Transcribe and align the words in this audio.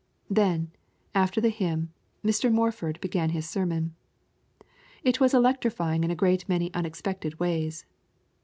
Then, 0.31 0.71
after 1.13 1.39
the 1.39 1.51
hymn, 1.51 1.93
Mr. 2.25 2.51
Morford 2.51 2.99
began 3.01 3.29
his 3.29 3.47
sermon. 3.47 3.93
It 5.03 5.19
was 5.21 5.31
electrifying 5.35 6.03
in 6.03 6.09
a 6.09 6.15
great 6.15 6.49
many 6.49 6.73
unexpected 6.73 7.39
ways. 7.39 7.85